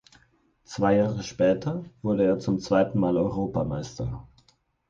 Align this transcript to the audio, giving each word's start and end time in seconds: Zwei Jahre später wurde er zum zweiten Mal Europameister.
Zwei 0.63 0.95
Jahre 0.95 1.21
später 1.21 1.85
wurde 2.01 2.25
er 2.25 2.39
zum 2.39 2.57
zweiten 2.59 2.99
Mal 2.99 3.17
Europameister. 3.17 4.27